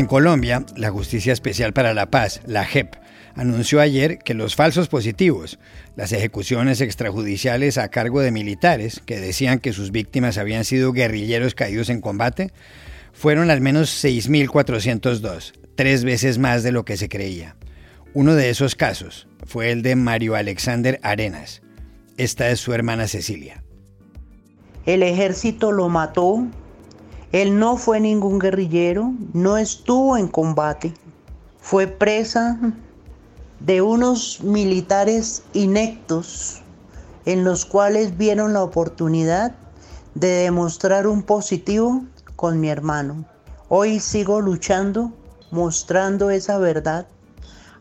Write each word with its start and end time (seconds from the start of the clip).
En 0.00 0.06
Colombia, 0.06 0.64
la 0.76 0.90
Justicia 0.90 1.30
Especial 1.30 1.74
para 1.74 1.92
la 1.92 2.10
Paz, 2.10 2.40
la 2.46 2.64
JEP, 2.64 2.94
anunció 3.34 3.82
ayer 3.82 4.16
que 4.16 4.32
los 4.32 4.56
falsos 4.56 4.88
positivos, 4.88 5.58
las 5.94 6.12
ejecuciones 6.12 6.80
extrajudiciales 6.80 7.76
a 7.76 7.90
cargo 7.90 8.22
de 8.22 8.30
militares 8.30 9.02
que 9.04 9.20
decían 9.20 9.58
que 9.58 9.74
sus 9.74 9.90
víctimas 9.90 10.38
habían 10.38 10.64
sido 10.64 10.94
guerrilleros 10.94 11.54
caídos 11.54 11.90
en 11.90 12.00
combate, 12.00 12.50
fueron 13.12 13.50
al 13.50 13.60
menos 13.60 14.02
6.402, 14.02 15.52
tres 15.74 16.02
veces 16.02 16.38
más 16.38 16.62
de 16.62 16.72
lo 16.72 16.86
que 16.86 16.96
se 16.96 17.10
creía. 17.10 17.56
Uno 18.14 18.34
de 18.34 18.48
esos 18.48 18.76
casos 18.76 19.28
fue 19.44 19.70
el 19.70 19.82
de 19.82 19.96
Mario 19.96 20.34
Alexander 20.34 20.98
Arenas. 21.02 21.60
Esta 22.16 22.48
es 22.48 22.58
su 22.58 22.72
hermana 22.72 23.06
Cecilia. 23.06 23.62
El 24.86 25.02
ejército 25.02 25.72
lo 25.72 25.90
mató 25.90 26.48
él 27.32 27.58
no 27.58 27.76
fue 27.76 28.00
ningún 28.00 28.38
guerrillero, 28.38 29.12
no 29.32 29.56
estuvo 29.56 30.16
en 30.16 30.26
combate, 30.26 30.92
fue 31.60 31.86
presa 31.86 32.58
de 33.60 33.82
unos 33.82 34.42
militares 34.42 35.42
inectos 35.52 36.62
en 37.26 37.44
los 37.44 37.66
cuales 37.66 38.16
vieron 38.16 38.52
la 38.52 38.64
oportunidad 38.64 39.54
de 40.14 40.28
demostrar 40.28 41.06
un 41.06 41.22
positivo 41.22 42.02
con 42.34 42.58
mi 42.58 42.68
hermano. 42.68 43.24
Hoy 43.68 44.00
sigo 44.00 44.40
luchando, 44.40 45.12
mostrando 45.52 46.30
esa 46.30 46.58
verdad. 46.58 47.06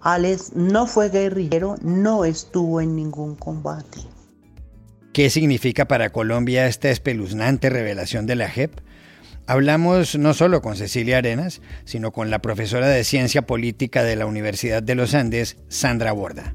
Alex 0.01 0.53
no 0.53 0.85
fue 0.85 1.09
guerrillero, 1.09 1.75
no 1.81 2.23
estuvo 2.25 2.81
en 2.81 2.95
ningún 2.95 3.35
combate. 3.35 3.99
¿Qué 5.13 5.29
significa 5.29 5.87
para 5.87 6.11
Colombia 6.11 6.67
esta 6.67 6.89
espeluznante 6.89 7.69
revelación 7.69 8.27
de 8.27 8.35
la 8.35 8.47
JEP? 8.47 8.79
Hablamos 9.49 10.15
no 10.15 10.35
solo 10.35 10.61
con 10.61 10.75
Cecilia 10.75 11.17
Arenas, 11.17 11.59
sino 11.83 12.11
con 12.11 12.29
la 12.29 12.37
profesora 12.37 12.87
de 12.87 13.03
Ciencia 13.03 13.47
Política 13.47 14.03
de 14.03 14.15
la 14.15 14.27
Universidad 14.27 14.83
de 14.83 14.93
los 14.93 15.15
Andes, 15.15 15.57
Sandra 15.69 16.11
Borda. 16.11 16.53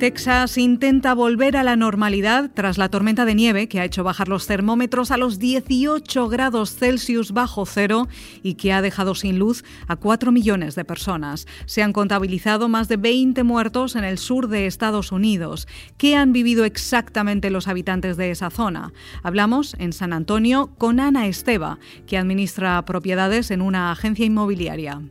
Texas 0.00 0.56
intenta 0.56 1.12
volver 1.12 1.58
a 1.58 1.62
la 1.62 1.76
normalidad 1.76 2.50
tras 2.54 2.78
la 2.78 2.88
tormenta 2.88 3.26
de 3.26 3.34
nieve 3.34 3.68
que 3.68 3.80
ha 3.80 3.84
hecho 3.84 4.02
bajar 4.02 4.28
los 4.28 4.46
termómetros 4.46 5.10
a 5.10 5.18
los 5.18 5.38
18 5.38 6.26
grados 6.30 6.74
Celsius 6.74 7.32
bajo 7.32 7.66
cero 7.66 8.08
y 8.42 8.54
que 8.54 8.72
ha 8.72 8.80
dejado 8.80 9.14
sin 9.14 9.38
luz 9.38 9.62
a 9.88 9.96
4 9.96 10.32
millones 10.32 10.74
de 10.74 10.86
personas. 10.86 11.46
Se 11.66 11.82
han 11.82 11.92
contabilizado 11.92 12.70
más 12.70 12.88
de 12.88 12.96
20 12.96 13.42
muertos 13.42 13.94
en 13.94 14.04
el 14.04 14.16
sur 14.16 14.48
de 14.48 14.64
Estados 14.64 15.12
Unidos. 15.12 15.68
¿Qué 15.98 16.16
han 16.16 16.32
vivido 16.32 16.64
exactamente 16.64 17.50
los 17.50 17.68
habitantes 17.68 18.16
de 18.16 18.30
esa 18.30 18.48
zona? 18.48 18.94
Hablamos 19.22 19.76
en 19.78 19.92
San 19.92 20.14
Antonio 20.14 20.70
con 20.78 20.98
Ana 20.98 21.26
Esteba, 21.26 21.78
que 22.06 22.16
administra 22.16 22.82
propiedades 22.86 23.50
en 23.50 23.60
una 23.60 23.92
agencia 23.92 24.24
inmobiliaria. 24.24 25.02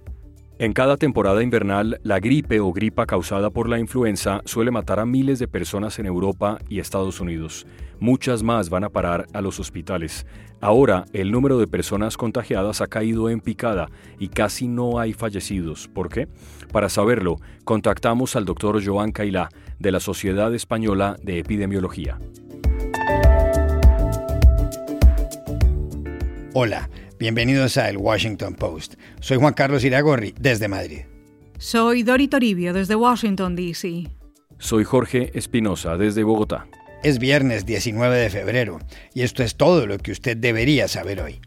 En 0.62 0.74
cada 0.74 0.98
temporada 0.98 1.42
invernal, 1.42 2.02
la 2.04 2.20
gripe 2.20 2.60
o 2.60 2.74
gripa 2.74 3.06
causada 3.06 3.50
por 3.50 3.70
la 3.70 3.80
influenza 3.80 4.42
suele 4.44 4.72
matar 4.72 5.00
a 5.00 5.06
miles 5.06 5.40
de 5.40 5.48
personas 5.48 6.00
en 6.00 6.06
Europa 6.06 6.58
y 6.68 6.82
Estados 6.82 7.22
Unidos. 7.22 7.66
Muchas 8.02 8.44
más 8.44 8.70
van 8.70 8.84
a 8.84 8.90
parar 8.90 9.26
a 9.32 9.40
los 9.40 9.58
hospitales. 9.62 10.26
Ahora, 10.60 11.06
el 11.14 11.32
número 11.32 11.60
de 11.60 11.68
personas 11.68 12.18
contagiadas 12.18 12.82
ha 12.82 12.88
caído 12.88 13.30
en 13.30 13.40
picada 13.40 13.88
y 14.20 14.28
casi 14.28 14.68
no 14.68 15.00
hay 15.00 15.14
fallecidos. 15.14 15.88
¿Por 15.88 16.10
qué? 16.10 16.28
Para 16.74 16.90
saberlo, 16.90 17.38
contactamos 17.64 18.36
al 18.36 18.44
doctor 18.44 18.86
Joan 18.86 19.14
Cailá, 19.14 19.48
de 19.80 19.94
la 19.94 20.02
Sociedad 20.02 20.54
Española 20.54 21.16
de 21.24 21.40
Epidemiología. 21.40 22.20
Hola. 26.54 26.90
Bienvenidos 27.20 27.76
a 27.76 27.90
El 27.90 27.98
Washington 27.98 28.56
Post. 28.56 28.94
Soy 29.20 29.36
Juan 29.36 29.54
Carlos 29.54 29.84
Iragorri, 29.84 30.34
desde 30.40 30.70
Madrid. 30.70 31.02
Soy 31.58 32.04
Dori 32.04 32.30
Toribio, 32.30 32.72
desde 32.72 32.96
Washington, 32.96 33.58
D.C. 33.58 34.08
Soy 34.58 34.86
Jorge 34.86 35.30
Espinosa, 35.38 35.98
desde 35.98 36.24
Bogotá. 36.24 36.70
Es 37.04 37.20
viernes 37.20 37.66
19 37.66 38.16
de 38.16 38.30
febrero 38.30 38.80
y 39.14 39.24
esto 39.24 39.44
es 39.44 39.58
todo 39.58 39.86
lo 39.86 39.98
que 39.98 40.14
usted 40.14 40.38
debería 40.38 40.88
saber 40.88 41.22
hoy. 41.22 41.42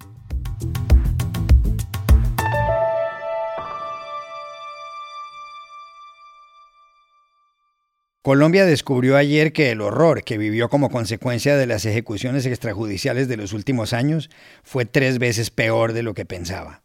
Colombia 8.23 8.65
descubrió 8.65 9.17
ayer 9.17 9.53
que 9.53 9.73
el 9.73 9.81
horror 9.81 10.23
que 10.23 10.39
vivió 10.39 10.69
como 10.69 10.91
consecuencia 10.91 11.57
de 11.57 11.67
las 11.67 11.85
ejecuciones 11.87 12.47
extrajudiciales 12.47 13.27
de 13.27 13.37
los 13.37 13.53
últimos 13.53 13.93
años 13.93 14.31
fue 14.63 14.85
tres 14.85 15.19
veces 15.19 15.51
peor 15.51 15.93
de 15.93 16.05
lo 16.05 16.15
que 16.15 16.25
pensaba. 16.25 16.83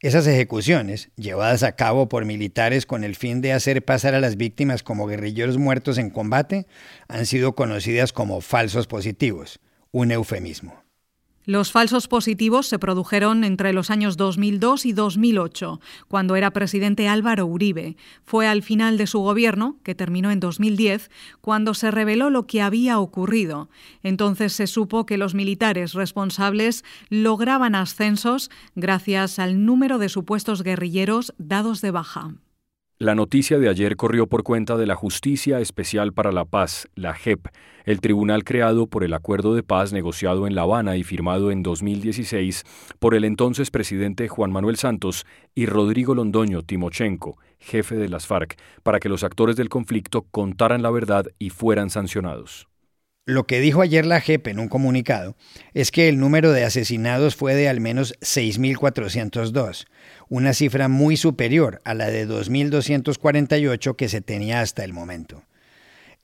Esas 0.00 0.26
ejecuciones, 0.26 1.10
llevadas 1.14 1.62
a 1.62 1.72
cabo 1.72 2.08
por 2.08 2.24
militares 2.24 2.86
con 2.86 3.04
el 3.04 3.16
fin 3.16 3.42
de 3.42 3.52
hacer 3.52 3.84
pasar 3.84 4.14
a 4.14 4.20
las 4.20 4.38
víctimas 4.38 4.82
como 4.82 5.06
guerrilleros 5.06 5.58
muertos 5.58 5.98
en 5.98 6.08
combate, 6.08 6.66
han 7.06 7.26
sido 7.26 7.54
conocidas 7.54 8.14
como 8.14 8.40
falsos 8.40 8.86
positivos, 8.86 9.60
un 9.92 10.10
eufemismo. 10.10 10.87
Los 11.48 11.72
falsos 11.72 12.08
positivos 12.08 12.66
se 12.66 12.78
produjeron 12.78 13.42
entre 13.42 13.72
los 13.72 13.88
años 13.88 14.18
2002 14.18 14.84
y 14.84 14.92
2008, 14.92 15.80
cuando 16.06 16.36
era 16.36 16.50
presidente 16.50 17.08
Álvaro 17.08 17.46
Uribe. 17.46 17.96
Fue 18.22 18.46
al 18.46 18.62
final 18.62 18.98
de 18.98 19.06
su 19.06 19.20
gobierno, 19.20 19.78
que 19.82 19.94
terminó 19.94 20.30
en 20.30 20.40
2010, 20.40 21.10
cuando 21.40 21.72
se 21.72 21.90
reveló 21.90 22.28
lo 22.28 22.46
que 22.46 22.60
había 22.60 22.98
ocurrido. 22.98 23.70
Entonces 24.02 24.52
se 24.52 24.66
supo 24.66 25.06
que 25.06 25.16
los 25.16 25.34
militares 25.34 25.94
responsables 25.94 26.84
lograban 27.08 27.74
ascensos 27.74 28.50
gracias 28.74 29.38
al 29.38 29.64
número 29.64 29.96
de 29.96 30.10
supuestos 30.10 30.62
guerrilleros 30.62 31.32
dados 31.38 31.80
de 31.80 31.92
baja. 31.92 32.34
La 33.00 33.14
noticia 33.14 33.60
de 33.60 33.68
ayer 33.68 33.94
corrió 33.94 34.26
por 34.26 34.42
cuenta 34.42 34.76
de 34.76 34.84
la 34.84 34.96
Justicia 34.96 35.60
Especial 35.60 36.12
para 36.12 36.32
la 36.32 36.44
Paz, 36.44 36.88
la 36.96 37.14
JEP, 37.14 37.46
el 37.84 38.00
tribunal 38.00 38.42
creado 38.42 38.88
por 38.88 39.04
el 39.04 39.14
Acuerdo 39.14 39.54
de 39.54 39.62
Paz 39.62 39.92
negociado 39.92 40.48
en 40.48 40.56
La 40.56 40.62
Habana 40.62 40.96
y 40.96 41.04
firmado 41.04 41.52
en 41.52 41.62
2016 41.62 42.64
por 42.98 43.14
el 43.14 43.22
entonces 43.22 43.70
presidente 43.70 44.26
Juan 44.26 44.50
Manuel 44.50 44.74
Santos 44.78 45.26
y 45.54 45.66
Rodrigo 45.66 46.16
Londoño 46.16 46.62
Timochenko, 46.62 47.38
jefe 47.60 47.94
de 47.94 48.08
las 48.08 48.26
FARC, 48.26 48.56
para 48.82 48.98
que 48.98 49.08
los 49.08 49.22
actores 49.22 49.54
del 49.54 49.68
conflicto 49.68 50.22
contaran 50.32 50.82
la 50.82 50.90
verdad 50.90 51.26
y 51.38 51.50
fueran 51.50 51.90
sancionados. 51.90 52.67
Lo 53.28 53.46
que 53.46 53.60
dijo 53.60 53.82
ayer 53.82 54.06
la 54.06 54.22
JEP 54.22 54.46
en 54.46 54.58
un 54.58 54.68
comunicado 54.68 55.36
es 55.74 55.90
que 55.90 56.08
el 56.08 56.18
número 56.18 56.50
de 56.52 56.64
asesinados 56.64 57.36
fue 57.36 57.54
de 57.54 57.68
al 57.68 57.78
menos 57.78 58.14
6.402, 58.20 59.84
una 60.30 60.54
cifra 60.54 60.88
muy 60.88 61.18
superior 61.18 61.82
a 61.84 61.92
la 61.92 62.08
de 62.08 62.26
2.248 62.26 63.96
que 63.96 64.08
se 64.08 64.22
tenía 64.22 64.62
hasta 64.62 64.82
el 64.82 64.94
momento. 64.94 65.44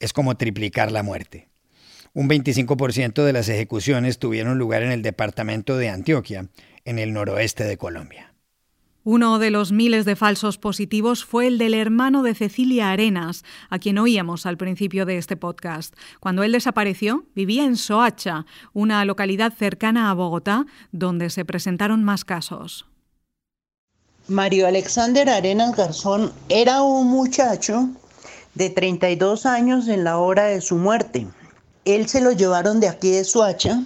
Es 0.00 0.14
como 0.14 0.38
triplicar 0.38 0.90
la 0.92 1.02
muerte. 1.02 1.48
Un 2.14 2.26
25% 2.26 3.22
de 3.22 3.32
las 3.34 3.50
ejecuciones 3.50 4.18
tuvieron 4.18 4.56
lugar 4.56 4.82
en 4.82 4.90
el 4.90 5.02
departamento 5.02 5.76
de 5.76 5.90
Antioquia, 5.90 6.48
en 6.86 6.98
el 6.98 7.12
noroeste 7.12 7.64
de 7.64 7.76
Colombia. 7.76 8.33
Uno 9.06 9.38
de 9.38 9.50
los 9.50 9.70
miles 9.70 10.06
de 10.06 10.16
falsos 10.16 10.56
positivos 10.56 11.26
fue 11.26 11.46
el 11.46 11.58
del 11.58 11.74
hermano 11.74 12.22
de 12.22 12.34
Cecilia 12.34 12.90
Arenas, 12.90 13.44
a 13.68 13.78
quien 13.78 13.98
oíamos 13.98 14.46
al 14.46 14.56
principio 14.56 15.04
de 15.04 15.18
este 15.18 15.36
podcast. 15.36 15.94
Cuando 16.20 16.42
él 16.42 16.52
desapareció, 16.52 17.26
vivía 17.34 17.66
en 17.66 17.76
Soacha, 17.76 18.46
una 18.72 19.04
localidad 19.04 19.52
cercana 19.52 20.10
a 20.10 20.14
Bogotá, 20.14 20.64
donde 20.90 21.28
se 21.28 21.44
presentaron 21.44 22.02
más 22.02 22.24
casos. 22.24 22.86
Mario 24.26 24.66
Alexander 24.66 25.28
Arenas 25.28 25.76
Garzón 25.76 26.32
era 26.48 26.80
un 26.80 27.08
muchacho 27.08 27.90
de 28.54 28.70
32 28.70 29.44
años 29.44 29.88
en 29.88 30.04
la 30.04 30.16
hora 30.16 30.44
de 30.44 30.62
su 30.62 30.76
muerte. 30.76 31.26
Él 31.84 32.08
se 32.08 32.22
lo 32.22 32.32
llevaron 32.32 32.80
de 32.80 32.88
aquí 32.88 33.10
de 33.10 33.24
Soacha, 33.24 33.82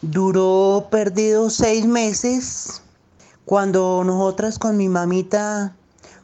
duró 0.00 0.86
perdido 0.92 1.50
seis 1.50 1.84
meses 1.86 2.82
cuando 3.44 4.04
nosotras 4.04 4.58
con 4.58 4.76
mi 4.76 4.88
mamita 4.88 5.74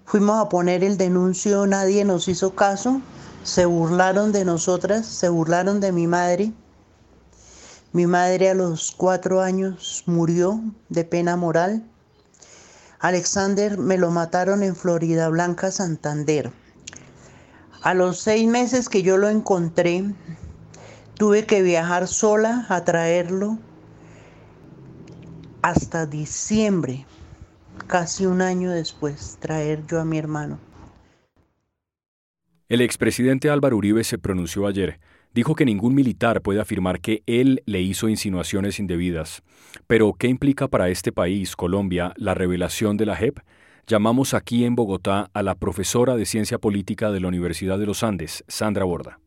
fuimos 0.04 0.40
a 0.40 0.48
poner 0.48 0.84
el 0.84 0.96
denuncio, 0.96 1.66
nadie 1.66 2.04
nos 2.04 2.28
hizo 2.28 2.54
caso, 2.54 3.00
se 3.42 3.66
burlaron 3.66 4.30
de 4.30 4.44
nosotras, 4.44 5.04
se 5.06 5.28
burlaron 5.28 5.80
de 5.80 5.90
mi 5.90 6.06
madre. 6.06 6.52
Mi 7.92 8.06
madre 8.06 8.50
a 8.50 8.54
los 8.54 8.92
cuatro 8.92 9.40
años 9.40 10.04
murió 10.06 10.60
de 10.90 11.04
pena 11.04 11.36
moral. 11.36 11.82
Alexander 13.00 13.78
me 13.78 13.98
lo 13.98 14.10
mataron 14.10 14.62
en 14.62 14.76
Florida 14.76 15.28
Blanca, 15.28 15.72
Santander. 15.72 16.52
A 17.82 17.94
los 17.94 18.20
seis 18.20 18.48
meses 18.48 18.88
que 18.88 19.02
yo 19.02 19.16
lo 19.16 19.28
encontré, 19.28 20.04
tuve 21.14 21.46
que 21.46 21.62
viajar 21.62 22.06
sola 22.06 22.66
a 22.68 22.84
traerlo 22.84 23.58
hasta 25.62 26.06
diciembre, 26.06 27.06
casi 27.86 28.26
un 28.26 28.42
año 28.42 28.70
después, 28.70 29.38
traer 29.40 29.84
yo 29.86 30.00
a 30.00 30.04
mi 30.04 30.18
hermano. 30.18 30.58
El 32.68 32.82
expresidente 32.82 33.48
Álvaro 33.48 33.76
Uribe 33.78 34.04
se 34.04 34.18
pronunció 34.18 34.66
ayer. 34.66 35.00
Dijo 35.32 35.54
que 35.54 35.64
ningún 35.64 35.94
militar 35.94 36.42
puede 36.42 36.60
afirmar 36.60 37.00
que 37.00 37.22
él 37.26 37.62
le 37.64 37.80
hizo 37.80 38.08
insinuaciones 38.08 38.78
indebidas. 38.78 39.42
Pero, 39.86 40.12
¿qué 40.12 40.28
implica 40.28 40.68
para 40.68 40.88
este 40.88 41.12
país, 41.12 41.56
Colombia, 41.56 42.12
la 42.16 42.34
revelación 42.34 42.96
de 42.96 43.06
la 43.06 43.16
JEP? 43.16 43.38
Llamamos 43.86 44.34
aquí 44.34 44.64
en 44.64 44.74
Bogotá 44.74 45.30
a 45.32 45.42
la 45.42 45.54
profesora 45.54 46.16
de 46.16 46.26
Ciencia 46.26 46.58
Política 46.58 47.10
de 47.10 47.20
la 47.20 47.28
Universidad 47.28 47.78
de 47.78 47.86
los 47.86 48.02
Andes, 48.02 48.44
Sandra 48.48 48.84
Borda. 48.84 49.18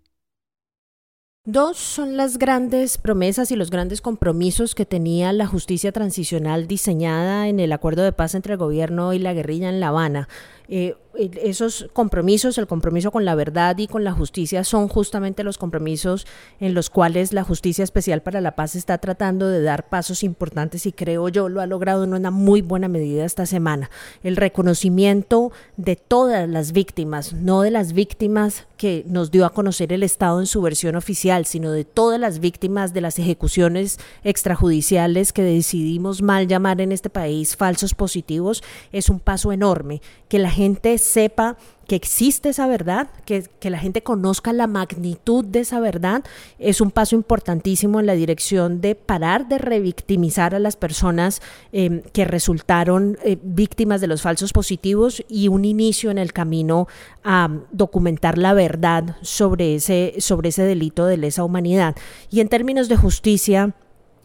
Dos 1.44 1.78
son 1.78 2.18
las 2.18 2.38
grandes 2.38 3.00
promesas 3.00 3.50
y 3.50 3.56
los 3.56 3.72
grandes 3.72 4.00
compromisos 4.00 4.76
que 4.76 4.86
tenía 4.86 5.34
la 5.34 5.48
justicia 5.48 5.92
transicional 5.92 6.68
diseñada 6.68 7.48
en 7.48 7.60
el 7.60 7.72
acuerdo 7.72 8.04
de 8.04 8.12
paz 8.12 8.36
entre 8.36 8.54
el 8.54 8.60
gobierno 8.60 9.12
y 9.12 9.18
la 9.18 9.34
guerrilla 9.34 9.70
en 9.70 9.80
La 9.80 9.88
Habana. 9.88 10.30
Eh, 10.74 10.96
esos 11.16 11.90
compromisos, 11.92 12.58
el 12.58 12.66
compromiso 12.66 13.12
con 13.12 13.26
la 13.26 13.36
verdad 13.36 13.78
y 13.78 13.88
con 13.88 14.06
la 14.06 14.14
justicia, 14.14 14.64
son 14.64 14.88
justamente 14.88 15.44
los 15.44 15.58
compromisos 15.58 16.26
en 16.62 16.74
los 16.74 16.90
cuales 16.90 17.34
la 17.34 17.44
Justicia 17.44 17.84
Especial 17.84 18.22
para 18.22 18.40
la 18.40 18.56
Paz 18.56 18.76
está 18.76 18.98
tratando 18.98 19.50
de 19.50 19.62
dar 19.62 19.90
pasos 19.90 20.24
importantes 20.24 20.86
y 20.86 20.94
creo 20.94 21.28
yo 21.28 21.50
lo 21.50 21.60
ha 21.60 21.66
logrado 21.66 22.06
en 22.06 22.14
una 22.14 22.32
muy 22.32 22.62
buena 22.62 22.88
medida 22.88 23.26
esta 23.26 23.46
semana. 23.46 23.90
El 24.24 24.38
reconocimiento 24.38 25.52
de 25.76 25.98
todas 25.98 26.48
las 26.48 26.72
víctimas, 26.72 27.34
no 27.34 27.62
de 27.62 27.72
las 27.72 27.92
víctimas 27.92 28.66
que 28.78 29.04
nos 29.06 29.32
dio 29.32 29.46
a 29.46 29.54
conocer 29.54 29.94
el 29.94 30.04
Estado 30.04 30.40
en 30.40 30.48
su 30.48 30.62
versión 30.62 30.96
oficial, 30.96 31.46
sino 31.46 31.72
de 31.72 31.86
todas 31.86 32.20
las 32.20 32.40
víctimas 32.40 32.94
de 32.94 33.02
las 33.02 33.20
ejecuciones 33.20 34.00
extrajudiciales 34.24 35.34
que 35.34 35.44
decidimos 35.44 36.22
mal 36.22 36.48
llamar 36.48 36.82
en 36.82 36.92
este 36.92 37.10
país 37.10 37.56
falsos 37.56 37.94
positivos, 37.94 38.64
es 38.92 39.10
un 39.10 39.20
paso 39.20 39.52
enorme. 39.52 40.02
Que 40.30 40.40
la 40.40 40.50
sepa 40.98 41.58
que 41.88 41.96
existe 41.96 42.50
esa 42.50 42.68
verdad, 42.68 43.10
que, 43.26 43.44
la 43.70 43.78
gente 43.78 44.02
conozca 44.02 44.54
la 44.54 44.68
magnitud 44.68 45.44
de 45.44 45.60
esa 45.60 45.82
verdad, 45.82 46.24
es 46.58 46.80
un 46.80 46.90
paso 46.90 47.16
importantísimo 47.16 48.00
en 48.00 48.06
la 48.06 48.14
dirección 48.14 48.80
de 48.80 48.96
parar 48.96 49.50
de 49.50 49.58
revictimizar 49.58 50.56
a 50.56 50.60
las 50.60 50.78
personas 50.78 51.42
em, 51.74 52.02
que 52.14 52.24
resultaron 52.24 53.18
eh, 53.26 53.38
víctimas 53.44 54.00
de 54.00 54.08
los 54.08 54.22
falsos 54.22 54.54
positivos 54.54 55.22
y 55.28 55.50
un 55.50 55.66
inicio 55.66 56.12
en 56.12 56.18
el 56.18 56.32
camino 56.32 56.88
a 57.26 57.50
documentar 57.72 58.38
la 58.38 58.54
verdad 58.54 59.18
sobre 59.22 59.76
ese, 59.76 60.14
sobre 60.20 60.50
ese 60.50 60.64
delito 60.64 61.06
de 61.06 61.18
lesa 61.18 61.44
humanidad. 61.44 61.96
Y 62.30 62.40
en 62.40 62.48
términos 62.48 62.88
de 62.88 62.96
justicia, 62.96 63.76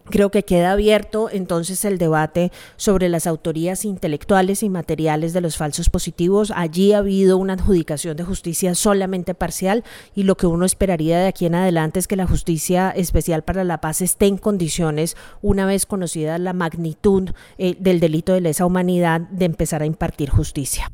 Creo 0.08 0.30
que 0.30 0.44
queda 0.44 0.72
abierto 0.72 1.28
entonces 1.30 1.84
el 1.84 1.98
debate 1.98 2.52
sobre 2.76 3.08
las 3.08 3.26
autorías 3.26 3.84
intelectuales 3.84 4.62
y 4.62 4.68
materiales 4.68 5.32
de 5.32 5.40
los 5.40 5.56
falsos 5.56 5.90
positivos. 5.90 6.52
Allí 6.54 6.92
ha 6.92 6.98
habido 6.98 7.38
una 7.38 7.54
adjudicación 7.54 8.16
de 8.16 8.24
justicia 8.24 8.74
solamente 8.76 9.34
parcial 9.34 9.82
y 10.14 10.22
lo 10.22 10.36
que 10.36 10.46
uno 10.46 10.64
esperaría 10.64 11.18
de 11.18 11.26
aquí 11.26 11.46
en 11.46 11.56
adelante 11.56 11.98
es 11.98 12.06
que 12.06 12.16
la 12.16 12.26
justicia 12.26 12.90
especial 12.90 13.42
para 13.42 13.64
la 13.64 13.80
paz 13.80 14.00
esté 14.00 14.26
en 14.26 14.38
condiciones, 14.38 15.16
una 15.42 15.66
vez 15.66 15.86
conocida 15.86 16.38
la 16.38 16.52
magnitud 16.52 17.30
eh, 17.58 17.76
del 17.80 17.98
delito 17.98 18.32
de 18.32 18.40
lesa 18.40 18.64
humanidad, 18.64 19.20
de 19.20 19.44
empezar 19.46 19.82
a 19.82 19.86
impartir 19.86 20.30
justicia. 20.30 20.92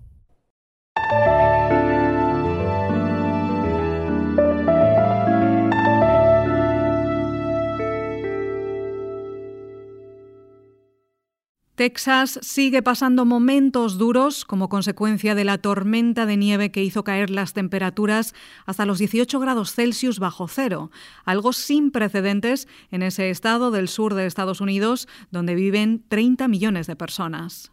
Texas 11.74 12.38
sigue 12.42 12.82
pasando 12.82 13.24
momentos 13.24 13.96
duros 13.96 14.44
como 14.44 14.68
consecuencia 14.68 15.34
de 15.34 15.44
la 15.44 15.56
tormenta 15.56 16.26
de 16.26 16.36
nieve 16.36 16.70
que 16.70 16.84
hizo 16.84 17.02
caer 17.02 17.30
las 17.30 17.54
temperaturas 17.54 18.34
hasta 18.66 18.84
los 18.84 18.98
18 18.98 19.40
grados 19.40 19.72
Celsius 19.74 20.18
bajo 20.18 20.48
cero, 20.48 20.90
algo 21.24 21.54
sin 21.54 21.90
precedentes 21.90 22.68
en 22.90 23.02
ese 23.02 23.30
estado 23.30 23.70
del 23.70 23.88
sur 23.88 24.12
de 24.12 24.26
Estados 24.26 24.60
Unidos 24.60 25.08
donde 25.30 25.54
viven 25.54 26.04
30 26.08 26.46
millones 26.46 26.86
de 26.86 26.96
personas. 26.96 27.71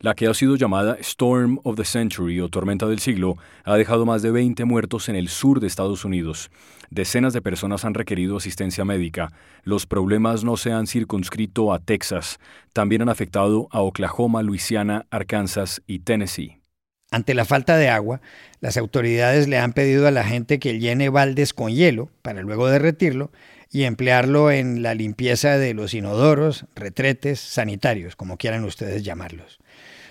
La 0.00 0.14
que 0.14 0.28
ha 0.28 0.34
sido 0.34 0.54
llamada 0.54 0.96
Storm 1.00 1.58
of 1.64 1.74
the 1.74 1.84
Century 1.84 2.38
o 2.40 2.48
Tormenta 2.48 2.86
del 2.86 3.00
Siglo 3.00 3.36
ha 3.64 3.76
dejado 3.76 4.06
más 4.06 4.22
de 4.22 4.30
20 4.30 4.64
muertos 4.64 5.08
en 5.08 5.16
el 5.16 5.28
sur 5.28 5.58
de 5.58 5.66
Estados 5.66 6.04
Unidos. 6.04 6.52
Decenas 6.88 7.32
de 7.32 7.42
personas 7.42 7.84
han 7.84 7.94
requerido 7.94 8.36
asistencia 8.36 8.84
médica. 8.84 9.32
Los 9.64 9.86
problemas 9.86 10.44
no 10.44 10.56
se 10.56 10.70
han 10.70 10.86
circunscrito 10.86 11.72
a 11.72 11.80
Texas, 11.80 12.38
también 12.72 13.02
han 13.02 13.08
afectado 13.08 13.66
a 13.72 13.80
Oklahoma, 13.80 14.44
Luisiana, 14.44 15.04
Arkansas 15.10 15.82
y 15.88 15.98
Tennessee. 15.98 16.62
Ante 17.10 17.34
la 17.34 17.44
falta 17.44 17.76
de 17.76 17.88
agua, 17.88 18.20
las 18.60 18.76
autoridades 18.76 19.48
le 19.48 19.58
han 19.58 19.72
pedido 19.72 20.06
a 20.06 20.12
la 20.12 20.22
gente 20.22 20.60
que 20.60 20.78
llene 20.78 21.08
baldes 21.08 21.52
con 21.52 21.72
hielo 21.72 22.08
para 22.22 22.42
luego 22.42 22.68
derretirlo 22.68 23.32
y 23.70 23.84
emplearlo 23.84 24.50
en 24.50 24.82
la 24.82 24.94
limpieza 24.94 25.58
de 25.58 25.74
los 25.74 25.94
inodoros, 25.94 26.66
retretes, 26.74 27.40
sanitarios, 27.40 28.16
como 28.16 28.36
quieran 28.36 28.64
ustedes 28.64 29.02
llamarlos. 29.02 29.58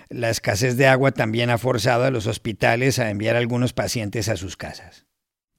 La 0.08 0.30
escasez 0.30 0.76
de 0.76 0.86
agua 0.86 1.12
también 1.12 1.50
ha 1.50 1.58
forzado 1.58 2.04
a 2.04 2.10
los 2.10 2.26
hospitales 2.26 2.98
a 2.98 3.10
enviar 3.10 3.36
a 3.36 3.40
algunos 3.40 3.72
pacientes 3.72 4.28
a 4.28 4.36
sus 4.36 4.56
casas. 4.56 5.08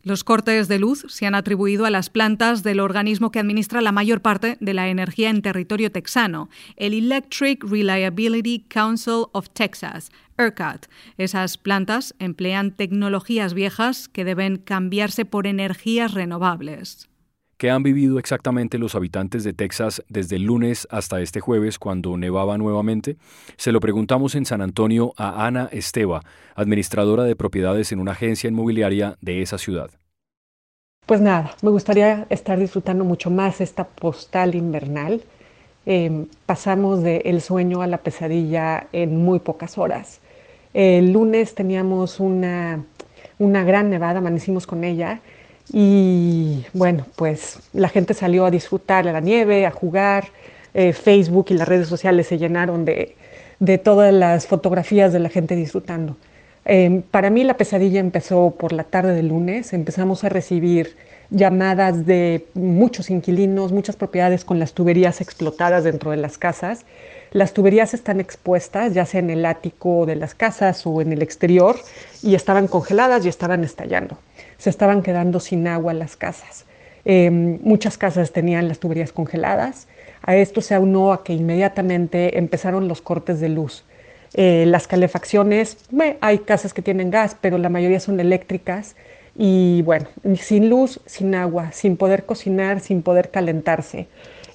Los 0.01 0.23
cortes 0.23 0.69
de 0.69 0.79
luz 0.79 1.05
se 1.09 1.25
han 1.25 1.35
atribuido 1.35 1.83
a 1.83 1.89
las 1.89 2.09
plantas 2.09 2.63
del 2.63 2.79
organismo 2.79 3.31
que 3.31 3.39
administra 3.39 3.81
la 3.81 3.91
mayor 3.91 4.21
parte 4.21 4.55
de 4.61 4.73
la 4.73 4.87
energía 4.87 5.29
en 5.29 5.41
territorio 5.41 5.91
texano, 5.91 6.49
el 6.77 6.93
Electric 6.93 7.61
Reliability 7.65 8.65
Council 8.69 9.25
of 9.33 9.49
Texas, 9.49 10.09
ERCOT. 10.37 10.87
Esas 11.17 11.57
plantas 11.57 12.15
emplean 12.17 12.71
tecnologías 12.71 13.53
viejas 13.53 14.07
que 14.07 14.23
deben 14.23 14.55
cambiarse 14.55 15.25
por 15.25 15.47
energías 15.47 16.13
renovables. 16.13 17.09
¿Qué 17.59 17.69
han 17.69 17.83
vivido 17.83 18.19
exactamente 18.19 18.77
los 18.77 18.95
habitantes 18.95 19.43
de 19.43 19.51
Texas 19.51 20.01
desde 20.07 20.37
el 20.37 20.43
lunes 20.43 20.87
hasta 20.91 21.19
este 21.19 21.41
jueves 21.41 21.77
cuando 21.77 22.15
nevaba 22.15 22.57
nuevamente? 22.57 23.17
Se 23.57 23.73
lo 23.73 23.81
preguntamos 23.81 24.33
en 24.35 24.45
San 24.45 24.61
Antonio 24.61 25.11
a 25.17 25.45
Ana 25.45 25.67
Esteva, 25.73 26.21
administradora 26.55 27.25
de 27.25 27.35
propiedades 27.35 27.91
en 27.91 27.99
una 27.99 28.13
agencia 28.13 28.47
inmobiliaria 28.47 29.17
de 29.19 29.41
esa 29.41 29.57
ciudad. 29.57 29.89
Pues 31.05 31.19
nada, 31.19 31.53
me 31.61 31.69
gustaría 31.69 32.27
estar 32.29 32.57
disfrutando 32.57 33.03
mucho 33.03 33.29
más 33.29 33.59
esta 33.59 33.83
postal 33.83 34.55
invernal. 34.55 35.21
Em, 35.85 36.27
pasamos 36.45 37.03
del 37.03 37.41
sueño 37.41 37.81
a 37.81 37.87
la 37.87 37.97
pesadilla 37.97 38.87
en 38.93 39.17
muy 39.17 39.39
pocas 39.39 39.77
horas. 39.77 40.21
El 40.73 41.11
lunes 41.11 41.55
teníamos 41.55 42.21
una, 42.21 42.85
una 43.37 43.65
gran 43.65 43.89
nevada, 43.89 44.19
amanecimos 44.19 44.65
con 44.65 44.85
ella 44.85 45.19
y 45.71 46.65
bueno, 46.73 47.05
pues 47.15 47.59
la 47.73 47.89
gente 47.89 48.13
salió 48.13 48.45
a 48.45 48.51
disfrutar 48.51 49.05
de 49.05 49.13
la 49.13 49.19
nieve, 49.19 49.65
a 49.65 49.71
jugar. 49.71 50.25
Eh, 50.73 50.93
Facebook 50.93 51.47
y 51.49 51.55
las 51.55 51.67
redes 51.67 51.87
sociales 51.87 52.27
se 52.27 52.37
llenaron 52.37 52.85
de, 52.85 53.15
todas 53.83 54.13
las 54.13 54.47
fotografías 54.47 55.11
de 55.11 55.19
la 55.19 55.29
gente 55.29 55.55
disfrutando. 55.55 56.15
Em, 56.65 57.01
para 57.01 57.29
mí 57.29 57.43
la 57.43 57.57
pesadilla 57.57 57.99
empezó 57.99 58.51
por 58.51 58.73
la 58.73 58.83
tarde 58.83 59.13
del 59.13 59.29
lunes. 59.29 59.73
Empezamos 59.73 60.23
a 60.23 60.29
recibir 60.29 60.95
llamadas 61.31 62.05
de 62.05 62.45
muchos 62.53 63.09
inquilinos, 63.09 63.71
muchas 63.71 63.95
propiedades 63.95 64.45
con 64.45 64.59
las 64.59 64.73
tuberías 64.73 65.21
explotadas 65.21 65.83
dentro 65.83 66.11
de 66.11 66.17
las 66.17 66.37
casas. 66.37 66.85
Las 67.31 67.53
tuberías 67.53 67.93
están 67.93 68.19
expuestas, 68.19 68.93
ya 68.93 69.05
sea 69.05 69.19
en 69.19 69.29
el 69.29 69.45
ático 69.45 70.05
de 70.05 70.15
las 70.15 70.33
casas 70.33 70.85
o 70.85 71.01
en 71.01 71.13
el 71.13 71.21
exterior, 71.21 71.75
y 72.23 72.35
estaban 72.35 72.67
congeladas 72.67 73.25
y 73.25 73.29
estaban 73.29 73.63
estallando 73.63 74.17
se 74.59 74.69
estaban 74.69 75.01
quedando 75.01 75.39
sin 75.39 75.67
agua 75.67 75.93
las 75.93 76.15
casas. 76.15 76.65
Em, 77.05 77.57
muchas 77.63 77.97
casas 77.97 78.31
tenían 78.31 78.67
las 78.67 78.79
tuberías 78.79 79.11
congeladas. 79.11 79.87
A 80.21 80.35
esto 80.35 80.61
se 80.61 80.75
aunó 80.75 81.13
a 81.13 81.23
que 81.23 81.33
inmediatamente 81.33 82.37
empezaron 82.37 82.87
los 82.87 83.01
cortes 83.01 83.39
de 83.39 83.49
luz. 83.49 83.85
Eh, 84.35 84.65
las 84.67 84.85
calefacciones, 84.85 85.77
hay 86.21 86.39
casas 86.39 86.73
que 86.73 86.81
tienen 86.81 87.09
gas, 87.09 87.35
pero 87.39 87.57
la 87.57 87.69
mayoría 87.69 87.99
son 87.99 88.19
eléctricas. 88.19 88.95
Y 89.35 89.81
bueno, 89.83 90.07
sin 90.35 90.69
luz, 90.69 90.99
sin 91.05 91.33
agua, 91.33 91.71
sin 91.71 91.95
poder 91.95 92.25
cocinar, 92.25 92.81
sin 92.81 93.01
poder 93.01 93.31
calentarse. 93.31 94.07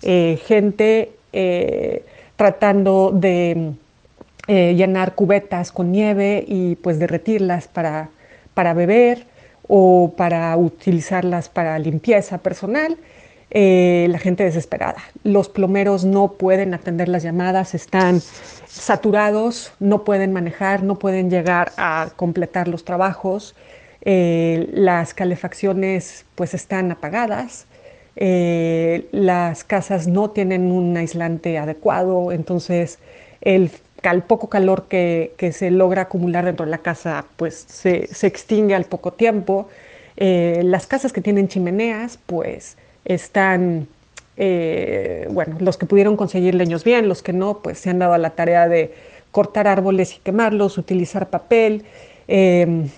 Eh, 0.02 0.38
gente 0.46 1.12
eh, 1.32 2.04
tratando 2.36 3.10
de 3.10 3.72
llenar 4.46 5.14
cubetas 5.14 5.72
con 5.72 5.90
nieve 5.90 6.44
y 6.46 6.74
pues 6.76 6.98
derretirlas 6.98 7.66
para, 7.66 8.10
para 8.52 8.74
beber 8.74 9.24
o 9.68 10.14
para 10.16 10.56
utilizarlas 10.56 11.48
para 11.48 11.78
limpieza 11.78 12.38
personal, 12.38 12.98
eh, 13.50 14.08
la 14.10 14.18
gente 14.18 14.42
desesperada. 14.42 14.98
Los 15.22 15.48
plomeros 15.48 16.04
no 16.04 16.32
pueden 16.32 16.74
atender 16.74 17.08
las 17.08 17.22
llamadas, 17.22 17.74
están 17.74 18.20
saturados, 18.66 19.72
no 19.78 20.02
pueden 20.02 20.32
manejar, 20.32 20.82
no 20.82 20.98
pueden 20.98 21.30
llegar 21.30 21.72
a 21.76 22.08
completar 22.16 22.66
los 22.66 22.84
trabajos, 22.84 23.54
eh, 24.00 24.68
las 24.72 25.14
calefacciones 25.14 26.26
pues 26.34 26.52
están 26.52 26.90
apagadas, 26.90 27.66
eh, 28.16 29.08
las 29.12 29.64
casas 29.64 30.08
no 30.08 30.30
tienen 30.30 30.72
un 30.72 30.96
aislante 30.96 31.56
adecuado, 31.56 32.32
entonces 32.32 32.98
el 33.40 33.70
el 34.12 34.22
poco 34.22 34.48
calor 34.48 34.86
que, 34.88 35.32
se 35.52 35.70
logra 35.70 36.02
acumular 36.02 36.44
dentro 36.44 36.64
de 36.64 36.70
la 36.70 36.78
casa 36.78 37.24
pues 37.36 37.54
se, 37.68 38.08
extingue 38.26 38.74
al 38.74 38.84
poco 38.84 39.12
tiempo. 39.12 39.68
Eh, 40.16 40.62
las 40.64 40.86
casas 40.86 41.12
que 41.12 41.20
tienen 41.20 41.48
chimeneas, 41.48 42.18
pues 42.26 42.76
están, 43.04 43.88
eh, 44.36 45.28
bueno, 45.30 45.56
los 45.60 45.76
que 45.76 45.86
pudieron 45.86 46.16
conseguir 46.16 46.54
leños 46.54 46.84
bien, 46.84 47.08
los 47.08 47.22
que 47.22 47.32
no, 47.32 47.58
pues 47.58 47.78
se 47.78 47.90
han 47.90 47.98
dado 47.98 48.14
a 48.14 48.18
la 48.18 48.30
tarea 48.30 48.68
de 48.68 48.94
cortar 49.30 49.66
árboles 49.66 50.14
y 50.16 50.18
quemarlos, 50.20 50.78
utilizar 50.78 51.28
papel. 51.28 51.84
Em, 52.28 52.88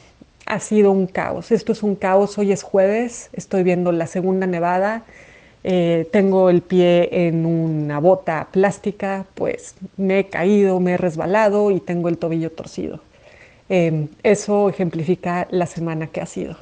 ha 0.47 0.61
sido 0.61 0.93
un 0.93 1.07
caos. 1.07 1.51
Esto 1.51 1.73
es 1.73 1.83
un 1.83 1.97
caos. 1.97 2.39
Hoy 2.39 2.53
es 2.53 2.63
jueves, 2.63 3.31
estoy 3.33 3.63
viendo 3.65 3.93
la 3.93 4.07
segunda 4.07 4.47
nevada. 4.47 5.03
Eh, 5.69 6.09
tengo 6.13 6.49
el 6.49 6.63
pie 6.63 7.27
en 7.27 7.45
una 7.45 7.99
bota 7.99 8.47
plástica, 8.53 9.27
pues 9.35 9.75
me 9.97 10.21
he 10.21 10.29
caído, 10.29 10.79
me 10.79 10.93
he 10.93 10.97
resbalado 10.97 11.73
y 11.73 11.81
tengo 11.81 12.09
el 12.09 12.19
tobillo 12.19 12.53
torcido. 12.53 13.01
Em, 13.69 14.07
eso 14.23 14.69
ejemplifica 14.69 15.49
la 15.51 15.67
semana 15.67 16.07
que 16.07 16.21
ha 16.21 16.27
sido. 16.27 16.57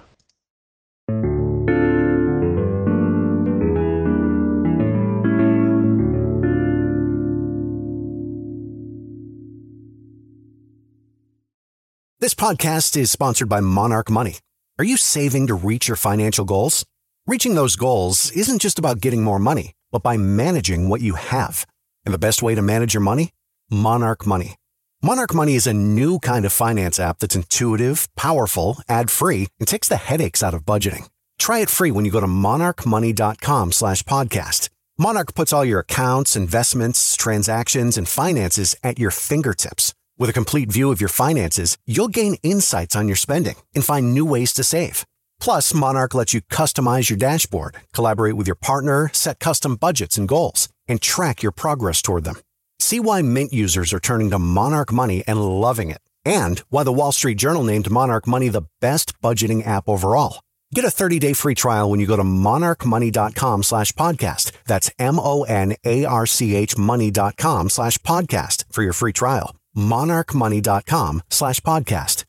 This 12.21 12.35
podcast 12.35 12.97
is 12.97 13.11
sponsored 13.11 13.51
by 13.51 13.61
Monarch 13.61 14.09
Money. 14.09 14.39
Are 14.79 14.85
you 14.87 14.97
saving 14.97 15.47
to 15.49 15.55
reach 15.55 15.89
your 15.89 15.97
financial 15.99 16.47
goals? 16.47 16.87
Reaching 17.27 17.55
those 17.55 17.75
goals 17.77 18.31
isn't 18.33 18.59
just 18.59 18.79
about 18.79 19.01
getting 19.01 19.25
more 19.25 19.39
money, 19.39 19.73
but 19.91 20.03
by 20.03 20.19
managing 20.19 20.91
what 20.91 21.01
you 21.01 21.15
have. 21.15 21.65
And 22.05 22.13
the 22.13 22.19
best 22.19 22.43
way 22.43 22.55
to 22.55 22.61
manage 22.61 22.93
your 22.93 23.01
money? 23.01 23.31
Monarch 23.71 24.27
Money. 24.27 24.57
Monarch 25.03 25.33
Money 25.33 25.55
is 25.55 25.67
a 25.67 25.73
new 25.73 26.19
kind 26.19 26.45
of 26.45 26.53
finance 26.53 27.01
app 27.01 27.21
that's 27.21 27.35
intuitive, 27.35 28.15
powerful, 28.15 28.77
ad-free, 28.91 29.49
and 29.59 29.67
takes 29.67 29.89
the 29.89 29.97
headaches 29.97 30.43
out 30.43 30.53
of 30.53 30.67
budgeting. 30.67 31.09
Try 31.39 31.61
it 31.61 31.71
free 31.71 31.91
when 31.91 32.05
you 32.05 32.11
go 32.11 32.21
to 32.21 32.27
monarchmoney.com 32.27 33.73
slash 33.73 34.03
podcast. 34.03 34.69
Monarch 34.99 35.35
puts 35.35 35.51
all 35.51 35.65
your 35.65 35.81
accounts, 35.81 36.37
investments, 36.37 37.17
transactions, 37.17 37.97
and 37.97 38.07
finances 38.07 38.77
at 38.85 38.99
your 38.99 39.11
fingertips. 39.11 39.95
With 40.19 40.29
a 40.29 40.35
complete 40.35 40.71
view 40.71 40.93
of 40.93 41.01
your 41.01 41.09
finances, 41.09 41.79
you'll 41.87 42.09
gain 42.09 42.37
insights 42.43 42.95
on 42.95 43.09
your 43.09 43.17
spending 43.17 43.57
and 43.75 43.83
find 43.83 44.13
new 44.13 44.27
ways 44.27 44.53
to 44.53 44.63
save. 44.63 45.07
Plus, 45.41 45.75
Monarch 45.75 46.15
lets 46.15 46.33
you 46.35 46.41
customize 46.43 47.11
your 47.11 47.19
dashboard, 47.19 47.77
collaborate 47.93 48.35
with 48.35 48.47
your 48.47 48.57
partner, 48.57 49.11
set 49.13 49.39
custom 49.41 49.77
budgets 49.77 50.19
and 50.19 50.29
goals, 50.29 50.69
and 50.89 51.01
track 51.01 51.43
your 51.43 51.53
progress 51.53 52.03
toward 52.03 52.25
them. 52.25 52.37
See 52.79 53.01
why 53.01 53.23
Mint 53.23 53.53
users 53.53 53.93
are 53.93 54.01
turning 54.01 54.31
to 54.31 54.39
Monarch 54.39 54.93
Money 54.93 55.23
and 55.27 55.41
loving 55.43 55.91
it, 55.91 56.01
and 56.25 56.59
why 56.71 56.83
the 56.83 56.93
Wall 56.93 57.13
Street 57.13 57.39
Journal 57.39 57.65
named 57.65 57.91
Monarch 57.91 58.27
Money 58.27 58.49
the 58.49 58.67
best 58.81 59.21
budgeting 59.23 59.67
app 59.67 59.89
overall. 59.89 60.41
Get 60.75 60.85
a 60.85 60.89
30-day 60.89 61.35
free 61.35 61.55
trial 61.55 61.89
when 61.89 62.01
you 62.01 62.07
go 62.07 62.17
to 62.17 62.25
monarchmoney.com 62.25 63.63
slash 63.63 63.93
podcast. 63.93 64.51
That's 64.67 64.91
M-O-N-A-R-C-H 64.99 66.77
money.com 66.77 67.69
slash 67.71 67.99
podcast 67.99 68.65
for 68.73 68.83
your 68.83 68.93
free 68.93 69.13
trial. 69.13 69.55
monarchmoney.com 69.77 71.23
slash 71.31 71.61
podcast. 71.61 72.25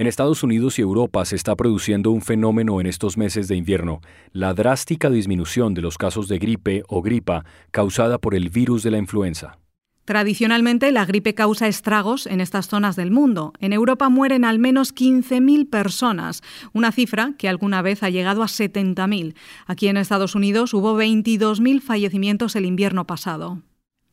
En 0.00 0.06
Estados 0.06 0.42
Unidos 0.42 0.78
y 0.78 0.80
Europa 0.80 1.26
se 1.26 1.36
está 1.36 1.54
produciendo 1.54 2.10
un 2.10 2.22
fenómeno 2.22 2.80
en 2.80 2.86
estos 2.86 3.18
meses 3.18 3.48
de 3.48 3.56
invierno, 3.56 4.00
la 4.32 4.54
drástica 4.54 5.10
disminución 5.10 5.74
de 5.74 5.82
los 5.82 5.98
casos 5.98 6.26
de 6.26 6.38
gripe 6.38 6.84
o 6.88 7.02
gripa 7.02 7.44
causada 7.70 8.16
por 8.16 8.34
el 8.34 8.48
virus 8.48 8.82
de 8.82 8.92
la 8.92 8.96
influenza. 8.96 9.58
Tradicionalmente, 10.06 10.90
la 10.90 11.04
gripe 11.04 11.34
causa 11.34 11.68
estragos 11.68 12.26
en 12.26 12.40
estas 12.40 12.66
zonas 12.66 12.96
del 12.96 13.10
mundo. 13.10 13.52
En 13.60 13.74
Europa 13.74 14.08
mueren 14.08 14.46
al 14.46 14.58
menos 14.58 14.94
15.000 14.94 15.68
personas, 15.68 16.40
una 16.72 16.92
cifra 16.92 17.34
que 17.36 17.50
alguna 17.50 17.82
vez 17.82 18.02
ha 18.02 18.08
llegado 18.08 18.42
a 18.42 18.46
70.000. 18.46 19.34
Aquí 19.66 19.88
en 19.88 19.98
Estados 19.98 20.34
Unidos 20.34 20.72
hubo 20.72 20.98
22.000 20.98 21.82
fallecimientos 21.82 22.56
el 22.56 22.64
invierno 22.64 23.06
pasado. 23.06 23.60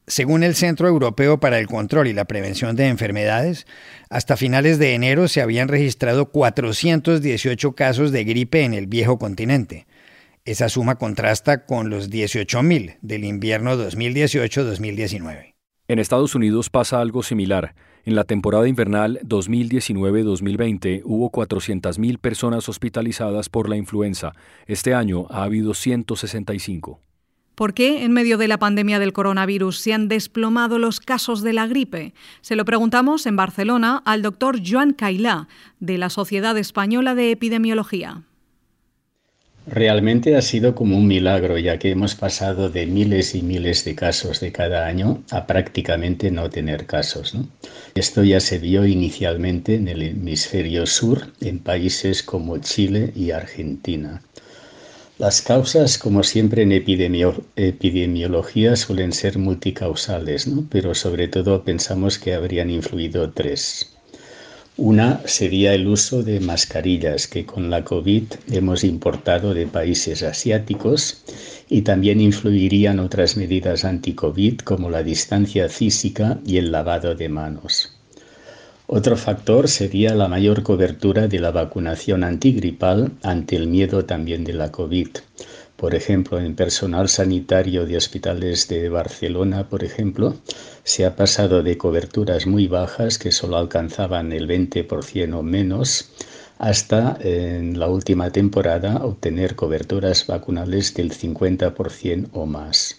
Según 0.10 0.44
el 0.44 0.56
Centro 0.56 0.88
Europeo 0.88 1.38
para 1.42 1.60
el 1.60 1.68
Control 1.68 2.08
y 2.08 2.14
la 2.14 2.24
Prevención 2.24 2.78
de 2.78 2.88
Enfermedades, 2.88 3.68
hasta 4.10 4.38
finales 4.38 4.80
de 4.80 4.94
enero 4.94 5.28
se 5.28 5.42
habían 5.42 5.68
registrado 5.68 6.32
418 6.32 7.76
casos 7.76 8.14
de 8.14 8.24
gripe 8.24 8.64
en 8.64 8.74
el 8.74 8.88
viejo 8.88 9.20
continente. 9.20 9.86
Esa 10.46 10.70
suma 10.70 10.96
contrasta 10.96 11.66
con 11.66 11.90
los 11.90 12.10
18.000 12.10 13.00
del 13.02 13.26
invierno 13.26 13.76
2018-2019. 13.76 15.56
En 15.90 16.00
Estados 16.00 16.36
Unidos 16.36 16.70
pasa 16.70 17.02
algo 17.02 17.22
similar. 17.22 17.76
En 18.06 18.16
la 18.16 18.24
temporada 18.24 18.66
invernal 18.70 19.20
2019-2020 19.26 21.02
hubo 21.04 21.30
400.000 21.34 22.18
personas 22.18 22.70
hospitalizadas 22.70 23.50
por 23.50 23.68
la 23.68 23.76
influenza. 23.76 24.32
Este 24.68 24.94
año 24.94 25.28
ha 25.30 25.44
habido 25.44 25.74
165. 25.74 27.02
¿Por 27.58 27.74
qué 27.74 28.04
en 28.04 28.12
medio 28.12 28.38
de 28.38 28.48
la 28.48 28.60
pandemia 28.60 29.00
del 29.00 29.14
coronavirus 29.14 29.80
se 29.80 29.92
han 29.92 30.08
desplomado 30.08 30.78
los 30.78 31.00
casos 31.00 31.42
de 31.42 31.54
la 31.54 31.66
gripe? 31.66 32.14
Se 32.42 32.56
lo 32.56 32.66
preguntamos 32.66 33.26
en 33.26 33.36
Barcelona 33.36 34.04
al 34.06 34.22
doctor 34.22 34.60
Joan 34.64 34.94
Cailá, 34.94 35.48
de 35.80 35.98
la 35.98 36.12
Sociedad 36.12 36.56
Española 36.56 37.16
de 37.16 37.32
Epidemiología. 37.32 38.22
Realmente 39.66 40.36
ha 40.36 40.44
sido 40.44 40.76
como 40.76 41.00
un 41.00 41.08
milagro, 41.08 41.58
ya 41.58 41.80
que 41.80 41.90
hemos 41.90 42.14
pasado 42.14 42.70
de 42.70 42.86
miles 42.86 43.34
y 43.34 43.42
miles 43.42 43.84
de 43.86 43.96
casos 43.96 44.40
de 44.40 44.52
cada 44.52 44.86
año 44.86 45.24
a 45.32 45.48
prácticamente 45.48 46.30
no 46.30 46.52
tener 46.52 46.86
casos. 46.86 47.36
Esto 47.96 48.24
ya 48.24 48.40
se 48.40 48.60
vio 48.60 48.86
inicialmente 48.86 49.74
en 49.74 49.88
el 49.88 50.04
hemisferio 50.04 50.86
sur, 50.86 51.34
en 51.42 51.58
países 51.58 52.22
como 52.22 52.60
Chile 52.60 53.12
y 53.16 53.32
Argentina. 53.32 54.22
Las 55.20 55.42
causas, 55.42 55.98
como 55.98 56.22
siempre 56.22 56.62
en 56.62 56.72
epidemiología, 56.72 58.76
suelen 58.76 59.12
ser 59.12 59.40
multicausales, 59.40 60.48
¿no? 60.48 60.68
pero 60.70 60.94
sobre 60.94 61.28
todo 61.28 61.64
pensamos 61.64 62.20
que 62.20 62.36
habrían 62.36 62.70
influido 62.70 63.32
tres. 63.32 63.96
Una 64.78 65.24
sería 65.26 65.74
el 65.74 65.88
uso 65.88 66.22
de 66.22 66.40
mascarillas 66.40 67.28
que 67.28 67.48
con 67.48 67.72
la 67.72 67.84
COVID 67.84 68.26
hemos 68.52 68.84
importado 68.84 69.56
de 69.56 69.66
países 69.66 70.22
asiáticos 70.22 71.24
y 71.68 71.82
también 71.82 72.22
influirían 72.22 73.00
otras 73.00 73.38
medidas 73.38 73.86
anti-COVID 73.86 74.60
como 74.60 74.92
la 74.92 75.02
distancia 75.02 75.68
física 75.68 76.38
y 76.46 76.58
el 76.58 76.72
lavado 76.72 77.16
de 77.16 77.28
manos. 77.28 77.97
Otro 78.90 79.18
factor 79.18 79.68
sería 79.68 80.16
la 80.16 80.30
mayor 80.30 80.64
cobertura 80.64 81.28
de 81.28 81.42
la 81.42 81.52
vacunación 81.52 82.24
antigripal 82.24 83.12
ante 83.22 83.58
el 83.58 83.68
miedo 83.68 84.06
también 84.06 84.46
de 84.46 84.54
la 84.54 84.72
COVID. 84.72 85.10
Por 85.76 85.94
ejemplo, 85.94 86.40
en 86.40 86.56
personal 86.56 87.10
sanitario 87.10 87.86
de 87.86 87.98
hospitales 87.98 88.70
de 88.70 88.88
Barcelona, 88.88 89.68
por 89.68 89.84
ejemplo, 89.84 90.38
se 90.86 91.06
ha 91.06 91.18
pasado 91.18 91.64
de 91.64 91.78
coberturas 91.78 92.48
muy 92.48 92.70
bajas 92.70 93.20
que 93.20 93.34
solo 93.34 93.58
alcanzaban 93.58 94.32
el 94.32 94.48
20% 94.48 95.38
o 95.38 95.44
menos 95.44 96.10
hasta 96.58 97.18
en 97.20 97.78
la 97.78 97.90
última 97.90 98.32
temporada 98.32 99.04
obtener 99.04 99.58
coberturas 99.58 100.26
vacunales 100.28 100.94
del 100.94 101.12
50% 101.12 102.30
o 102.32 102.46
más. 102.46 102.96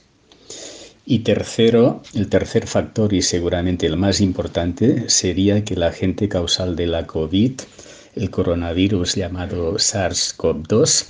Y 1.11 1.21
tercero, 1.21 2.03
el 2.13 2.29
tercer 2.29 2.67
factor 2.67 3.15
y 3.15 3.23
seguramente 3.23 3.87
el 3.87 3.97
más 3.97 4.21
importante 4.21 5.09
sería 5.09 5.65
que 5.65 5.75
la 5.75 5.87
agente 5.87 6.29
causal 6.29 6.77
de 6.77 6.87
la 6.87 7.07
COVID, 7.07 7.53
el 8.15 8.31
coronavirus 8.31 9.15
llamado 9.15 9.77
SARS-CoV-2, 9.77 11.07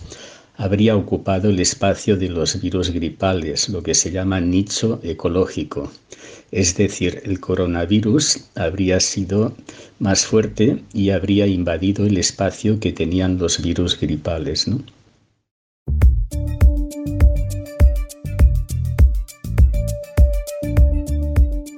habría 0.54 0.94
ocupado 0.94 1.50
el 1.50 1.58
espacio 1.58 2.16
de 2.16 2.28
los 2.28 2.60
virus 2.60 2.90
gripales, 2.90 3.68
lo 3.70 3.82
que 3.82 3.96
se 3.96 4.12
llama 4.12 4.40
nicho 4.40 5.00
ecológico. 5.02 5.90
Es 6.52 6.76
decir, 6.76 7.20
el 7.24 7.40
coronavirus 7.40 8.50
habría 8.54 9.00
sido 9.00 9.56
más 9.98 10.24
fuerte 10.26 10.80
y 10.92 11.10
habría 11.10 11.48
invadido 11.48 12.06
el 12.06 12.18
espacio 12.18 12.78
que 12.78 12.92
tenían 12.92 13.36
los 13.38 13.60
virus 13.60 13.98
gripales. 13.98 14.68
¿no? 14.68 14.80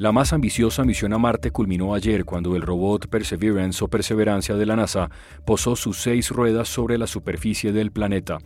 La 0.00 0.12
más 0.12 0.32
ambiciosa 0.32 0.82
misión 0.82 1.12
a 1.12 1.18
Marte 1.18 1.50
culminó 1.50 1.92
ayer 1.92 2.24
cuando 2.24 2.56
el 2.56 2.62
robot 2.62 3.08
Perseverance 3.08 3.84
o 3.84 3.88
Perseverancia 3.88 4.54
de 4.54 4.64
la 4.64 4.74
NASA 4.74 5.10
posó 5.44 5.76
sus 5.76 5.98
seis 5.98 6.30
ruedas 6.30 6.70
sobre 6.70 6.96
la 6.96 7.06
superficie 7.06 7.70
del 7.70 7.92
planeta. 7.92 8.38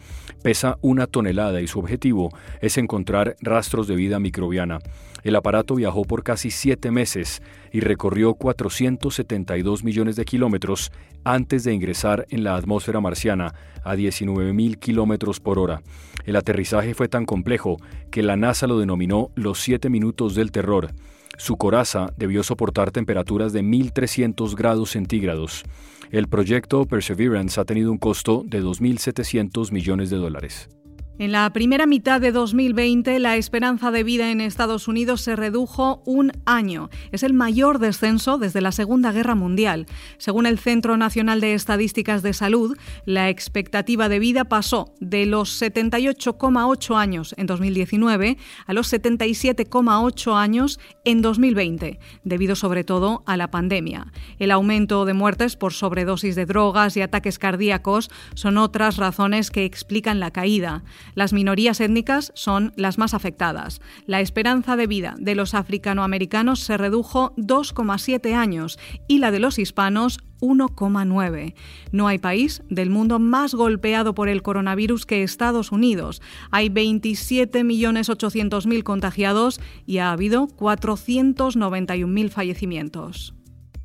Pesa 0.42 0.78
una 0.80 1.06
tonelada 1.06 1.60
y 1.60 1.68
su 1.68 1.78
objetivo 1.78 2.36
es 2.60 2.76
encontrar 2.76 3.36
rastros 3.40 3.86
de 3.86 3.94
vida 3.94 4.18
microbiana. 4.18 4.80
El 5.22 5.36
aparato 5.36 5.76
viajó 5.76 6.02
por 6.02 6.24
casi 6.24 6.50
siete 6.50 6.90
meses 6.90 7.40
y 7.70 7.78
recorrió 7.78 8.34
472 8.34 9.84
millones 9.84 10.16
de 10.16 10.24
kilómetros 10.24 10.90
antes 11.22 11.62
de 11.62 11.72
ingresar 11.72 12.26
en 12.30 12.42
la 12.42 12.56
atmósfera 12.56 13.00
marciana 13.00 13.54
a 13.84 13.94
19.000 13.94 14.76
kilómetros 14.80 15.38
por 15.38 15.60
hora. 15.60 15.82
El 16.24 16.34
aterrizaje 16.34 16.94
fue 16.94 17.06
tan 17.06 17.26
complejo 17.26 17.76
que 18.10 18.24
la 18.24 18.34
NASA 18.34 18.66
lo 18.66 18.80
denominó 18.80 19.30
los 19.36 19.60
siete 19.60 19.88
minutos 19.88 20.34
del 20.34 20.50
terror. 20.50 20.90
Su 21.36 21.56
coraza 21.56 22.12
debió 22.16 22.42
soportar 22.42 22.90
temperaturas 22.90 23.52
de 23.52 23.62
1.300 23.62 24.54
grados 24.54 24.90
centígrados. 24.90 25.64
El 26.10 26.28
proyecto 26.28 26.84
Perseverance 26.84 27.60
ha 27.60 27.64
tenido 27.64 27.90
un 27.90 27.98
costo 27.98 28.42
de 28.46 28.62
2.700 28.62 29.72
millones 29.72 30.10
de 30.10 30.16
dólares. 30.16 30.68
En 31.16 31.30
la 31.30 31.48
primera 31.52 31.86
mitad 31.86 32.20
de 32.20 32.32
2020, 32.32 33.20
la 33.20 33.36
esperanza 33.36 33.92
de 33.92 34.02
vida 34.02 34.32
en 34.32 34.40
Estados 34.40 34.88
Unidos 34.88 35.20
se 35.20 35.36
redujo 35.36 36.02
un 36.04 36.32
año. 36.44 36.90
Es 37.12 37.22
el 37.22 37.34
mayor 37.34 37.78
descenso 37.78 38.36
desde 38.36 38.60
la 38.60 38.72
Segunda 38.72 39.12
Guerra 39.12 39.36
Mundial. 39.36 39.86
Según 40.18 40.44
el 40.44 40.58
Centro 40.58 40.96
Nacional 40.96 41.40
de 41.40 41.54
Estadísticas 41.54 42.24
de 42.24 42.32
Salud, 42.32 42.76
la 43.06 43.28
expectativa 43.28 44.08
de 44.08 44.18
vida 44.18 44.46
pasó 44.46 44.92
de 44.98 45.24
los 45.24 45.62
78,8 45.62 46.96
años 46.96 47.32
en 47.38 47.46
2019 47.46 48.36
a 48.66 48.72
los 48.72 48.92
77,8 48.92 50.36
años 50.36 50.80
en 51.04 51.22
2020, 51.22 52.00
debido 52.24 52.56
sobre 52.56 52.82
todo 52.82 53.22
a 53.24 53.36
la 53.36 53.52
pandemia. 53.52 54.12
El 54.40 54.50
aumento 54.50 55.04
de 55.04 55.14
muertes 55.14 55.54
por 55.54 55.74
sobredosis 55.74 56.34
de 56.34 56.44
drogas 56.44 56.96
y 56.96 57.02
ataques 57.02 57.38
cardíacos 57.38 58.10
son 58.34 58.58
otras 58.58 58.96
razones 58.96 59.52
que 59.52 59.64
explican 59.64 60.18
la 60.18 60.32
caída. 60.32 60.82
Las 61.14 61.32
minorías 61.32 61.80
étnicas 61.80 62.32
son 62.34 62.72
las 62.76 62.98
más 62.98 63.14
afectadas. 63.14 63.80
La 64.06 64.20
esperanza 64.20 64.76
de 64.76 64.86
vida 64.86 65.14
de 65.18 65.34
los 65.34 65.54
africanoamericanos 65.54 66.60
se 66.60 66.76
redujo 66.76 67.32
2,7 67.36 68.34
años 68.34 68.78
y 69.08 69.18
la 69.18 69.30
de 69.30 69.40
los 69.40 69.58
hispanos 69.58 70.20
1,9. 70.40 71.54
No 71.92 72.08
hay 72.08 72.18
país 72.18 72.62
del 72.68 72.90
mundo 72.90 73.18
más 73.18 73.54
golpeado 73.54 74.14
por 74.14 74.28
el 74.28 74.42
coronavirus 74.42 75.06
que 75.06 75.22
Estados 75.22 75.72
Unidos. 75.72 76.20
Hay 76.50 76.68
27.800.000 76.68 78.82
contagiados 78.82 79.58
y 79.86 79.96
ha 79.98 80.12
habido 80.12 80.48
491.000 80.48 82.30
fallecimientos. 82.30 83.34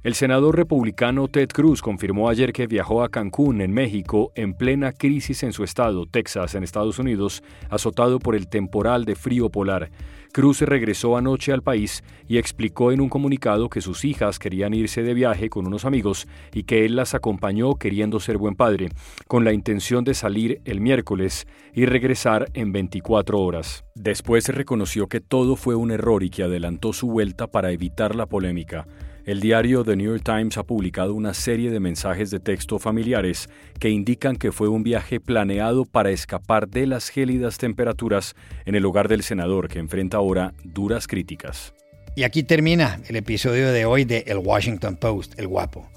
El 0.02 0.16
senador 0.16 0.56
republicano 0.56 1.28
Ted 1.28 1.50
Cruz 1.50 1.82
confirmó 1.82 2.30
ayer 2.30 2.54
que 2.54 2.68
viajó 2.68 3.04
a 3.04 3.10
Cancún, 3.10 3.60
en 3.60 3.74
México, 3.74 4.32
en 4.34 4.54
plena 4.54 4.94
crisis 4.94 5.44
en 5.44 5.52
su 5.52 5.66
estado, 5.66 6.06
Texas, 6.06 6.56
en 6.56 6.64
Estados 6.64 7.00
Unidos, 7.00 7.44
azotado 7.70 8.20
por 8.20 8.34
el 8.34 8.48
temporal 8.48 9.04
de 9.04 9.16
frío 9.16 9.50
polar. 9.50 9.92
Cruz 10.32 10.62
regresó 10.62 11.18
anoche 11.18 11.52
al 11.52 11.64
país 11.64 12.02
y 12.30 12.38
explicó 12.38 12.94
en 12.94 13.02
un 13.02 13.10
comunicado 13.10 13.68
que 13.68 13.82
sus 13.82 14.06
hijas 14.06 14.40
querían 14.40 14.74
irse 14.74 15.04
de 15.04 15.14
viaje 15.14 15.50
con 15.50 15.68
unos 15.68 15.84
amigos 15.84 16.30
y 16.54 16.64
que 16.64 16.86
él 16.86 16.96
las 16.96 17.14
acompañó 17.14 17.76
queriendo 17.76 18.22
ser 18.22 18.38
buen 18.38 18.56
padre, 18.56 18.88
con 19.28 19.44
la 19.44 19.52
intención 19.52 20.06
de 20.06 20.14
salir 20.14 20.62
el 20.64 20.80
miércoles 20.80 21.46
y 21.74 21.86
regresar 21.86 22.50
en 22.54 22.72
24 22.72 23.38
horas. 23.38 23.84
Después 23.96 24.48
reconoció 24.48 25.08
que 25.08 25.20
todo 25.20 25.58
fue 25.58 25.76
un 25.76 25.92
error 25.92 26.24
y 26.24 26.30
que 26.30 26.44
adelantó 26.44 26.94
su 26.94 27.08
vuelta 27.08 27.48
para 27.48 27.72
evitar 27.72 28.16
la 28.16 28.28
polémica. 28.28 28.88
El 29.26 29.42
diario 29.42 29.84
The 29.84 29.96
New 29.96 30.12
York 30.12 30.24
Times 30.24 30.58
ha 30.58 30.64
publicado 30.64 31.14
una 31.14 31.34
serie 31.34 31.70
de 31.72 31.80
mensajes 31.80 32.32
de 32.32 32.40
texto 32.40 32.80
familiares 32.80 33.50
que 33.80 33.90
indican 33.90 34.38
que 34.38 34.52
fue 34.52 34.70
un 34.70 34.84
viaje 34.84 35.20
planeado 35.20 35.86
para 35.86 36.10
escapar 36.10 36.68
de 36.68 36.88
las 36.88 37.10
gélidas 37.10 37.58
temperaturas 37.58 38.36
en 38.66 38.76
el 38.76 38.86
hogar 38.86 39.08
del 39.08 39.24
senador 39.24 39.68
que 39.68 39.80
enfrenta 39.80 40.18
ahora 40.18 40.54
duras 40.64 41.08
críticas. 41.08 41.74
Y 42.16 42.24
aquí 42.24 42.44
termina 42.44 43.00
el 43.08 43.18
episodio 43.18 43.72
de 43.72 43.86
hoy 43.86 44.06
de 44.06 44.24
El 44.28 44.40
Washington 44.40 44.96
Post, 44.96 45.38
El 45.38 45.48
Guapo. 45.48 45.90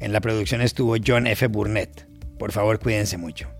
En 0.00 0.12
la 0.12 0.20
producción 0.20 0.62
estuvo 0.62 0.96
John 1.04 1.26
F. 1.26 1.46
Burnett. 1.46 2.08
Por 2.38 2.52
favor, 2.52 2.78
cuídense 2.78 3.18
mucho 3.18 3.59